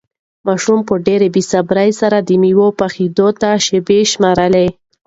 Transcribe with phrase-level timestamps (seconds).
[0.47, 1.89] ماشوم په ډېرې بې صبري
[2.27, 4.67] د مېوې پخېدو ته شېبې شمېرلې.